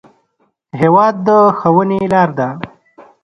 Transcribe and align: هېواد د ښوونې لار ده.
هېواد 0.79 1.15
د 1.27 1.29
ښوونې 1.57 1.99
لار 2.13 2.29
ده. 2.37 2.49